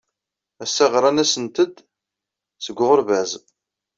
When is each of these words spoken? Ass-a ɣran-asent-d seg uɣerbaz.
Ass-a 0.63 0.85
ɣran-asent-d 0.91 1.75
seg 2.65 2.77
uɣerbaz. 2.83 3.31